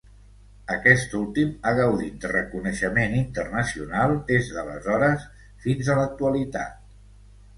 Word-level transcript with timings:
Aquest 0.75 1.11
últim 1.17 1.49
ha 1.67 1.73
gaudit 1.79 2.15
de 2.23 2.31
reconeixement 2.31 3.13
internacional 3.19 4.15
des 4.31 4.49
d'aleshores 4.55 5.27
fins 5.67 5.91
a 5.97 6.01
l'actualitat. 6.03 6.97